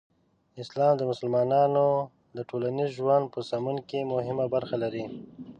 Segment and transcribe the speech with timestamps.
[0.63, 1.87] اسلام د مسلمانانو
[2.37, 5.05] د ټولنیز ژوند په سمون کې مهمه برخه لري.